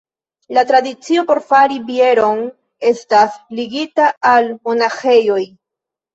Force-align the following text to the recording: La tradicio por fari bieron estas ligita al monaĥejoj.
La 0.57 0.61
tradicio 0.69 1.23
por 1.27 1.41
fari 1.51 1.77
bieron 1.89 2.41
estas 2.93 3.37
ligita 3.61 4.09
al 4.33 4.51
monaĥejoj. 4.57 5.41